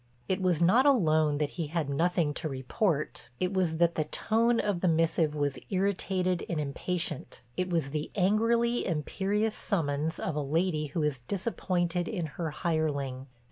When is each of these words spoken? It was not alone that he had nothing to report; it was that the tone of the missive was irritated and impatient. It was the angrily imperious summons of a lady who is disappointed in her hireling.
It 0.27 0.41
was 0.41 0.63
not 0.63 0.87
alone 0.87 1.37
that 1.37 1.51
he 1.61 1.67
had 1.67 1.87
nothing 1.87 2.33
to 2.33 2.49
report; 2.49 3.29
it 3.39 3.53
was 3.53 3.77
that 3.77 3.93
the 3.93 4.05
tone 4.05 4.59
of 4.59 4.81
the 4.81 4.87
missive 4.87 5.35
was 5.35 5.59
irritated 5.69 6.43
and 6.49 6.59
impatient. 6.59 7.43
It 7.55 7.69
was 7.69 7.91
the 7.91 8.09
angrily 8.15 8.83
imperious 8.87 9.53
summons 9.53 10.17
of 10.17 10.35
a 10.35 10.41
lady 10.41 10.87
who 10.87 11.03
is 11.03 11.19
disappointed 11.19 12.07
in 12.07 12.25
her 12.25 12.49
hireling. 12.49 13.27